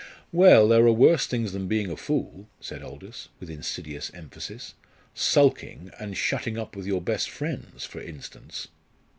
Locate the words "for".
7.85-8.01